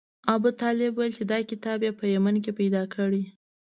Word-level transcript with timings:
ابوطالب 0.35 0.91
ویل 0.95 1.13
چې 1.17 1.23
دا 1.31 1.39
کتاب 1.51 1.79
یې 1.85 1.91
په 1.99 2.05
یمن 2.13 2.35
کې 2.43 2.51
پیدا 2.59 2.81
کړی. 2.95 3.23